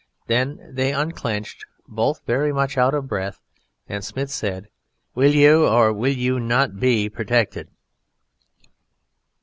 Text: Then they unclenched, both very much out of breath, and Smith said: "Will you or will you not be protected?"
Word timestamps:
Then 0.25 0.59
they 0.73 0.93
unclenched, 0.93 1.63
both 1.87 2.21
very 2.25 2.51
much 2.51 2.75
out 2.75 2.95
of 2.95 3.07
breath, 3.07 3.39
and 3.87 4.03
Smith 4.03 4.31
said: 4.31 4.67
"Will 5.13 5.31
you 5.35 5.67
or 5.67 5.93
will 5.93 6.17
you 6.17 6.39
not 6.39 6.79
be 6.79 7.07
protected?" 7.07 7.69